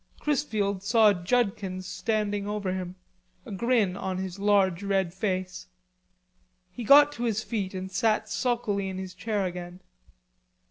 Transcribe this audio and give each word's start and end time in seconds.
Chrisfield 0.19 0.81
saw 0.81 1.13
Judkins 1.13 1.85
standing 1.85 2.47
over 2.47 2.73
him, 2.73 2.95
a 3.45 3.51
grin 3.51 3.95
on 3.95 4.17
his 4.17 4.39
large 4.39 4.81
red 4.81 5.13
face. 5.13 5.67
He 6.71 6.83
got 6.83 7.11
to 7.11 7.23
his 7.25 7.43
feet 7.43 7.75
and 7.75 7.91
sat 7.91 8.27
sulkily 8.27 8.89
in 8.89 8.97
his 8.97 9.13
chair 9.13 9.45
again. 9.45 9.79